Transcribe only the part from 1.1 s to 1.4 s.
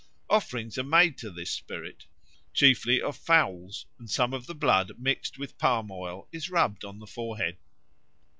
to